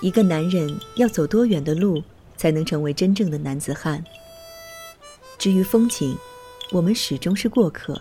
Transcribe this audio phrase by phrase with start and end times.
[0.00, 2.02] 一个男人要走多远的路
[2.36, 4.04] 才能成为真正的男子汉？
[5.36, 6.16] 至于风景，
[6.70, 7.94] 我们始终是过客；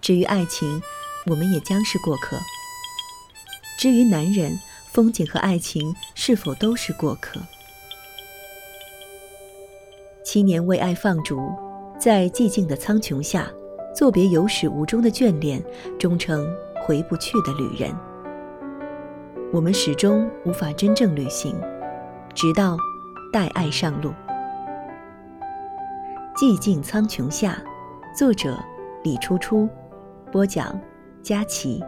[0.00, 0.80] 至于爱情，
[1.26, 2.38] 我们也将是过客。
[3.78, 4.58] 至于男人，
[4.90, 7.40] 风景和爱情是否都是过客？
[10.24, 11.50] 七年为爱放逐，
[11.98, 13.50] 在寂静的苍穹下，
[13.94, 15.62] 作别有始无终的眷恋，
[15.98, 16.46] 终成
[16.82, 17.94] 回不去的旅人。
[19.52, 21.54] 我们始终无法真正旅行，
[22.34, 22.74] 直到
[23.30, 24.10] 带爱上路。
[26.34, 27.62] 寂静苍穹下，
[28.16, 28.58] 作者
[29.04, 29.68] 李初初，
[30.32, 30.80] 播讲
[31.22, 31.84] 佳琪。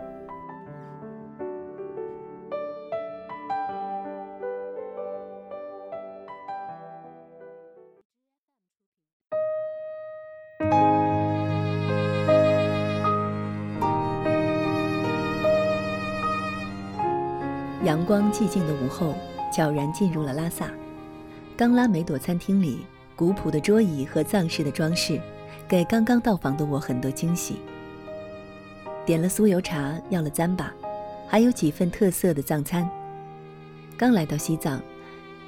[18.05, 19.15] 光寂静的午后，
[19.52, 20.71] 悄然进入了拉萨。
[21.57, 25.21] 刚拉梅朵餐厅里，古朴的桌椅和藏式的装饰，
[25.69, 27.57] 给刚刚到访的我很多惊喜。
[29.07, 30.66] 点了酥油茶，要了糌粑，
[31.29, 32.88] 还有几份特色的藏餐。
[33.96, 34.83] 刚来到西藏，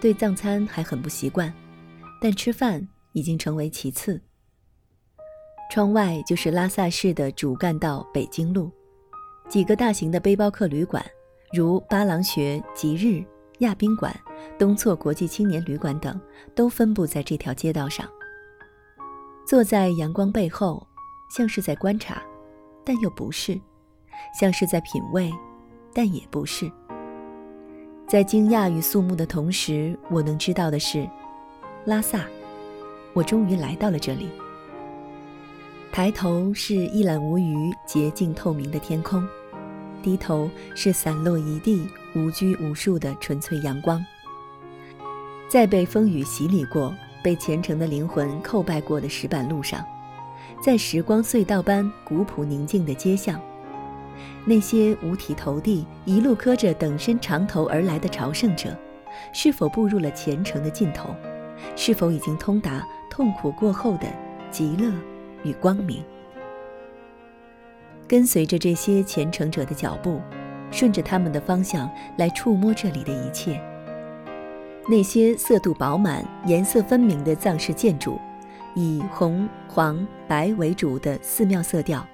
[0.01, 1.53] 对藏餐还很不习惯，
[2.21, 4.21] 但吃饭已经成为其次。
[5.71, 8.71] 窗外就是拉萨市的主干道北京路，
[9.49, 11.05] 几个大型的背包客旅馆。
[11.57, 13.25] 如八郎穴、吉日、
[13.61, 14.15] 亚宾馆、
[14.59, 16.21] 东措国际青年旅馆等，
[16.55, 18.07] 都分布在这条街道上。
[19.47, 20.87] 坐在阳光背后，
[21.31, 22.23] 像是在观察，
[22.85, 23.59] 但又不是；
[24.39, 25.33] 像是在品味，
[25.95, 26.71] 但也不是。
[28.07, 31.09] 在惊讶与肃穆的同时，我能知道的是，
[31.87, 32.27] 拉萨，
[33.15, 34.29] 我终于来到了这里。
[35.91, 39.27] 抬头是一览无余、洁净透明的天空。
[40.03, 44.05] 低头是散落一地、无拘无束的纯粹阳光。
[45.49, 49.85] 在被风雨洗礼过、被虔诚的灵魂叩拜过的石板路上，
[50.61, 53.41] 在时光隧道般古朴宁静的街巷，
[54.45, 58.77] 那些五体投地、一路磕着等身长头而来的朝圣者，
[59.33, 61.15] 是否步入了虔诚的尽头？
[61.75, 64.07] 是否已经通达痛苦过后的
[64.51, 64.93] 极乐
[65.43, 66.05] 与光明？
[68.09, 70.21] 跟随着这些虔诚者的脚步，
[70.71, 73.61] 顺着他们的方向来触摸这里的一切。
[74.89, 78.19] 那些色度饱满、颜色分明的藏式建筑，
[78.77, 82.07] 以红、黄、白为主的寺庙色调，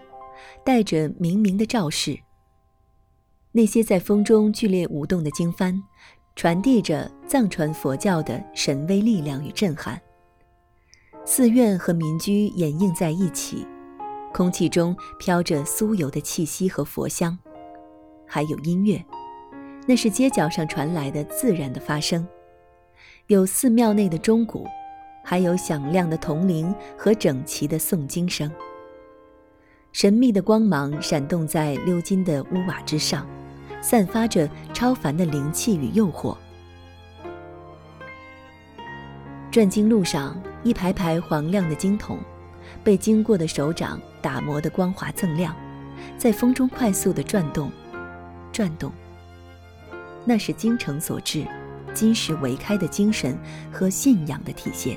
[0.65, 2.19] 带着明明的照示。
[3.53, 5.79] 那些在风中剧烈舞动的经幡，
[6.35, 10.01] 传递着藏传佛教的神威力量与震撼。
[11.27, 13.67] 寺院和民居掩映在一起。
[14.33, 17.39] 空气中飘着酥油的气息和佛香，
[18.27, 19.05] 还有音乐，
[19.87, 22.27] 那是街角上传来的自然的发声。
[23.27, 24.67] 有寺庙内的钟鼓，
[25.23, 28.51] 还有响亮的铜铃和整齐的诵经声。
[29.93, 33.27] 神秘的光芒闪动在鎏金的屋瓦之上，
[33.83, 36.37] 散发着超凡的灵气与诱惑。
[39.51, 42.19] 转经路上，一排排黄亮的经筒。
[42.83, 45.55] 被经过的手掌打磨的光滑锃亮，
[46.17, 47.71] 在风中快速的转动，
[48.53, 48.93] 转动。
[50.25, 51.45] 那是精诚所至、
[51.93, 53.37] 金石为开的精神
[53.73, 54.97] 和信仰的体现，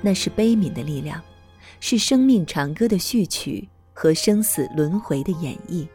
[0.00, 1.20] 那是悲悯的力量，
[1.78, 5.86] 是生命长歌的序曲和生死轮回的演绎，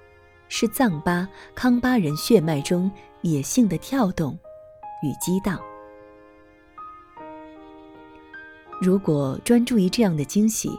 [0.48, 2.90] 是藏巴康巴人血脉中
[3.22, 4.38] 野性的跳动
[5.02, 5.60] 与激荡。
[8.80, 10.70] 如果专注于这样的惊喜，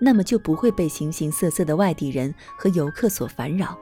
[0.00, 3.78] 那么就不会被形形色色的外地人和游客所烦扰，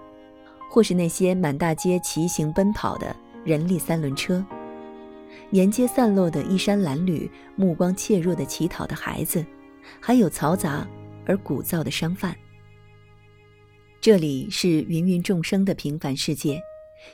[0.70, 3.14] 或是那些满大街骑行奔跑的
[3.44, 4.44] 人力三轮车，
[5.50, 9.44] 沿街散落的衣衫褴褛、目光怯弱的乞讨的孩子，
[10.00, 10.86] 还有嘈杂
[11.26, 12.36] 而鼓噪的商贩。
[14.00, 16.60] 这里是芸芸众生的平凡世界，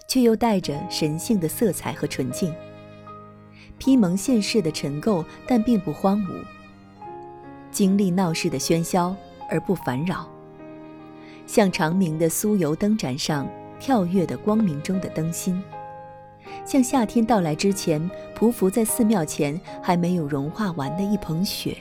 [0.08, 2.52] 却又带着神性的色彩和纯净，
[3.78, 6.44] 披蒙现世的尘垢，但并不荒芜。
[7.70, 9.14] 经历闹市的喧嚣
[9.50, 10.28] 而不烦扰，
[11.46, 13.48] 像长明的酥油灯盏上
[13.78, 15.62] 跳跃的光明中的灯芯，
[16.64, 21.76] 像夏天到来之前匍匐在寺庙前还没有融化完的一捧雪，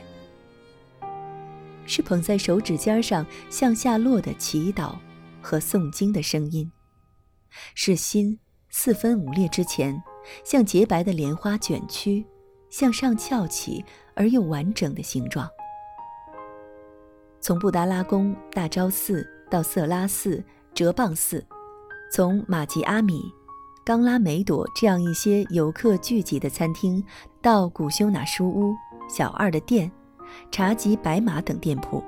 [1.85, 4.95] 是捧在手指尖上向下落的祈祷
[5.41, 6.71] 和诵经的声音，
[7.73, 8.37] 是心
[8.69, 10.03] 四分五裂之前
[10.43, 12.25] 像洁白的莲花卷曲
[12.69, 15.49] 向上翘起而又完整的形状。
[17.47, 21.41] 从布达拉宫、大昭寺到色拉寺、哲蚌寺，
[22.11, 23.33] 从玛吉阿米
[23.85, 27.01] 冈拉梅朵这样一些游客聚集的餐厅，
[27.41, 28.75] 到古修纳书屋、
[29.07, 29.89] 小二的店、
[30.51, 32.03] 茶吉白马等店铺，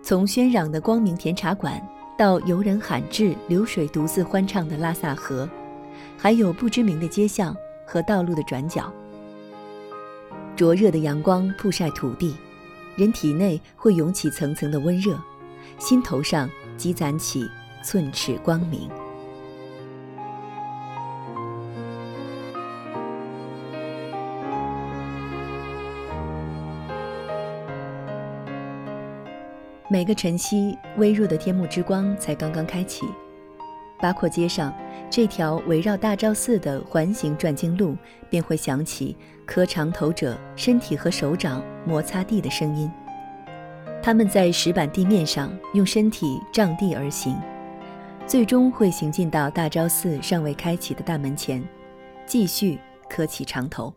[0.00, 1.78] 从喧嚷的光明甜茶馆
[2.16, 5.46] 到游人罕至、流水独自欢唱的拉萨河，
[6.16, 7.54] 还有不知名的街巷
[7.86, 8.90] 和道路的转角。
[10.56, 12.34] 灼热的阳光曝晒土地，
[12.96, 15.18] 人体内会涌起层层的温热，
[15.78, 16.48] 心头上
[16.78, 17.46] 积攒起
[17.84, 18.88] 寸尺光明。
[29.88, 33.04] 每个晨曦，微弱的天幕之光才刚刚开启，
[34.00, 34.74] 八廓街上
[35.10, 37.96] 这条围绕大昭寺的环形转经路
[38.28, 39.16] 便会响起
[39.46, 42.90] 磕长头者身体和手掌摩擦地的声音。
[44.02, 47.36] 他们在石板地面上用身体仗地而行，
[48.26, 51.66] 最终会行进到大昭寺尚未开启的大门前，
[52.26, 53.94] 继续磕起长头。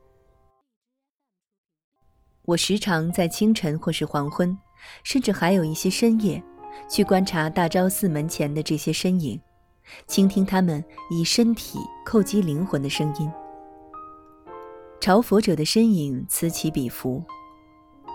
[2.43, 4.57] 我时常在清晨或是黄昏。
[5.03, 6.41] 甚至还有一些深夜，
[6.89, 9.37] 去观察大昭寺门前的这些身影，
[10.07, 13.31] 倾听他们以身体叩击灵魂的声音。
[14.99, 17.23] 朝佛者的身影此起彼伏，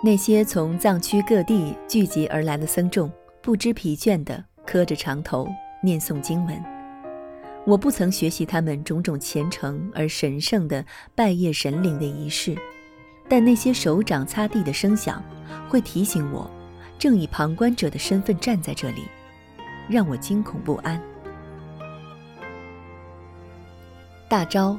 [0.02, 3.10] 那些从藏区各地聚集而来的僧众
[3.42, 5.48] 不知疲倦地磕着长头
[5.82, 6.62] 念诵经文。
[7.66, 10.84] 我不曾学习他们种种虔诚而神圣的
[11.14, 12.54] 拜谒神灵的仪式。
[13.26, 15.24] 但那些手掌擦地的声响，
[15.66, 16.50] 会提醒我，
[16.98, 19.04] 正以旁观者的身份站在这里，
[19.88, 21.00] 让我惊恐不安。
[24.34, 24.76] 大昭，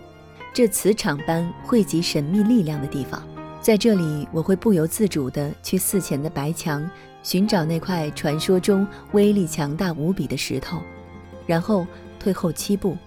[0.53, 3.25] 这磁场般汇集神秘力量的地方，
[3.61, 6.85] 在这里，我会不由自主地去寺前的白墙
[7.23, 10.81] 寻找那块传说中威力强大无比的石头，
[11.45, 11.87] 然后
[12.19, 12.97] 退后七步，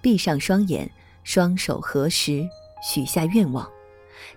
[0.00, 0.90] 闭上双眼，
[1.22, 2.44] 双手合十，
[2.82, 3.64] 许下愿望。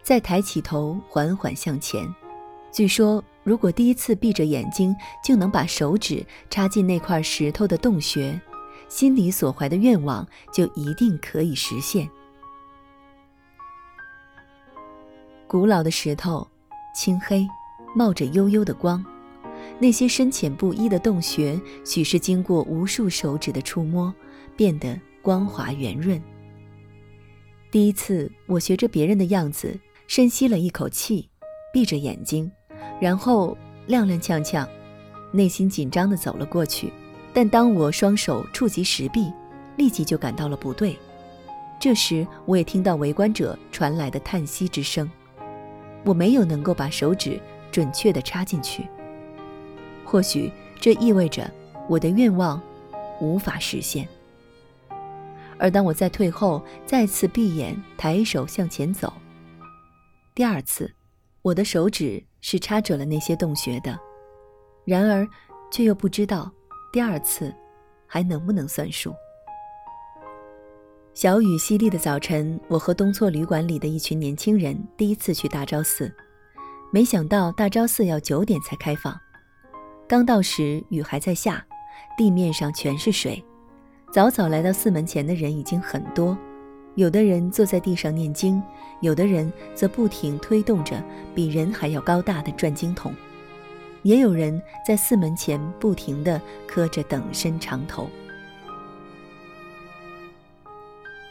[0.03, 2.07] 再抬起头，缓缓向前。
[2.71, 8.39] 据说，如果第一次闭着眼睛就能把手指插进那块石头的洞穴，
[8.89, 12.09] 心里所怀的愿望就一定可以实现。
[15.47, 16.47] 古老的石头，
[16.95, 17.47] 青黑，
[17.95, 19.03] 冒着幽幽的光。
[19.79, 24.13] 那些深浅不一的洞穴，许是经过无数手指的触摸，
[24.55, 26.21] 变得光滑圆润。
[27.71, 31.29] 第一次，我学着别人的样子，深吸了一口气，
[31.73, 32.51] 闭着眼睛，
[32.99, 33.57] 然后
[33.87, 34.67] 踉踉跄跄，
[35.31, 36.91] 内心紧张地走了过去。
[37.37, 39.31] 但当我双手触及石壁，
[39.75, 40.97] 立即就感到了不对。
[41.79, 45.07] 这时，我也听到围观者传来的叹息之声。
[46.03, 47.39] 我没有能够把手指
[47.71, 48.87] 准确地插进去。
[50.03, 51.47] 或许这意味着
[51.87, 52.59] 我的愿望
[53.21, 54.07] 无法实现。
[55.59, 59.13] 而当我在退后，再次闭眼，抬手向前走，
[60.33, 60.91] 第二次，
[61.43, 63.95] 我的手指是插准了那些洞穴的，
[64.85, 65.27] 然而，
[65.71, 66.51] 却又不知道
[66.91, 67.53] 第二次
[68.05, 69.13] 还能不能算数。
[71.13, 76.13] 小雨淅沥的早晨，我和东错旅馆里的一群年轻人第一次去大昭寺，
[76.91, 79.19] 没想到大昭寺要九点才开放。
[80.07, 81.65] 刚到时，雨还在下，
[82.17, 83.43] 地面上全是水。
[84.13, 86.37] 早早来到寺门前的人已经很多，
[86.95, 88.61] 有的人坐在地上念经，
[89.01, 91.03] 有的人则不停推动着
[91.35, 93.13] 比人还要高大的转经筒，
[94.03, 98.09] 也有人在寺门前不停地磕着等身长头。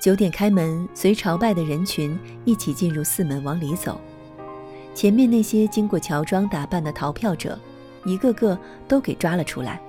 [0.00, 4.00] 九点开门，随朝拜的人群一起进入寺门，往里走。
[4.94, 7.58] 前面那些经过乔装打扮的逃票者，
[8.04, 9.80] 一个个都给抓了出来，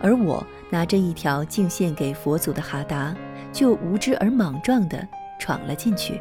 [0.00, 0.46] 而我。
[0.68, 3.14] 拿着一条敬献给佛祖的哈达，
[3.52, 5.06] 就无知而莽撞地
[5.38, 6.20] 闯了进去。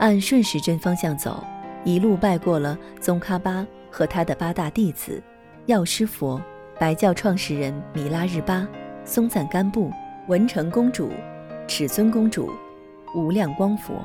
[0.00, 1.44] 按顺时针方向走，
[1.84, 5.22] 一路拜过了宗喀巴和他的八大弟子：
[5.66, 6.40] 药师佛、
[6.80, 8.66] 白教创始人米拉日巴、
[9.04, 9.92] 松赞干布、
[10.28, 11.10] 文成公主、
[11.68, 12.50] 尺尊公主、
[13.14, 14.02] 无量光佛，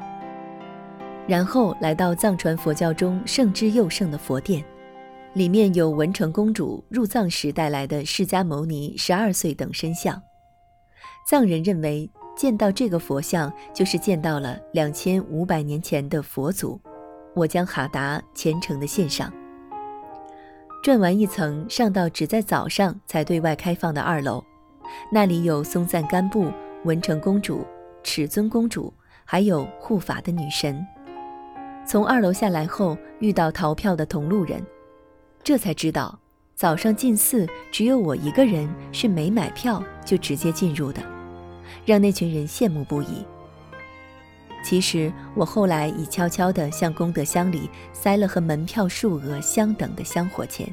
[1.26, 4.64] 然后来到藏传佛教中圣之又圣的佛殿。
[5.34, 10.20] 里面有文成公主入藏时带来的释迦牟尼十二岁等身像，
[11.30, 16.82] 藏人认为见到这个佛像就是见到了两千五百年前的佛祖。
[17.36, 19.32] 我将哈达虔诚地献上。
[20.82, 24.44] 转完一层，上到只在早上才对外开放的二楼，
[25.12, 26.52] 那里有松赞干布、
[26.86, 27.66] 文成公主、
[28.04, 28.94] 尺尊公主，
[29.26, 30.86] 还有护法的女神。
[31.86, 34.62] 从二楼下来后，遇到逃票的同路人。
[35.44, 36.18] 这才知道，
[36.56, 41.02] 早上进寺只有我一个人是没买票就直接进入的，
[41.86, 43.26] 让那群人羡慕不已。
[44.68, 50.68] 其实我后来已悄悄地向功德箱里塞了和门票数额相等的香火钱。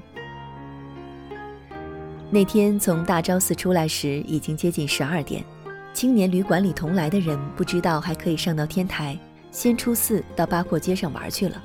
[2.28, 5.44] 那天从大昭寺出来时，已经接近十二点。
[5.92, 9.16] 青年旅馆里同来的人不知道还可以上到天台，
[9.52, 11.62] 先出寺到八廓街上玩去了，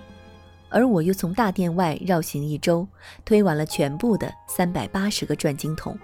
[0.69, 2.88] 而我又从大殿外绕行一周，
[3.25, 5.98] 推完了全部的三百八十个转经筒，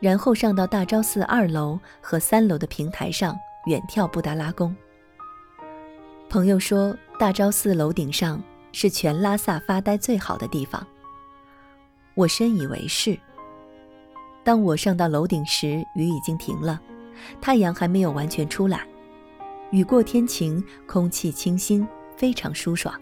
[0.00, 4.74] 然后上到大昭寺二楼和三楼的平台上远眺布达拉宫。
[6.30, 10.86] 朋友说，大昭寺楼顶上是全拉萨发呆最好的地方。
[12.14, 13.18] 我深以为是。
[14.44, 16.80] 当我上到楼顶时，雨已经停了。
[17.40, 18.86] 太阳还没有完全出来，
[19.72, 21.84] 雨过天晴，空气清新，
[22.16, 22.94] 非常舒爽。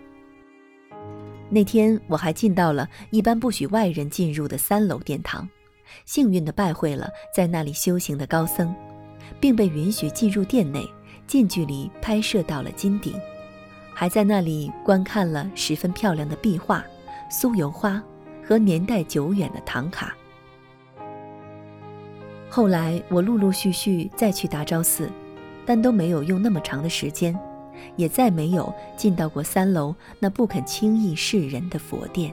[1.51, 5.47] 那天我还进到了一般不许外人进入的三楼殿堂，
[6.07, 8.75] 幸运地拜会了在那里修行的高僧，
[9.39, 10.89] 并被允许进入殿内，
[11.29, 13.15] 近距离拍摄到了金顶，
[13.93, 16.83] 还在那里观看了十分漂亮的壁画、
[17.31, 18.03] 酥油花
[18.43, 20.17] 和年代久远的唐卡。
[22.49, 25.11] 后来我陆陆续续再去大昭寺，
[25.67, 27.39] 但都没有用那么长的时间，
[27.95, 32.33] 也再没有进到过三楼那不肯轻易示人的佛殿。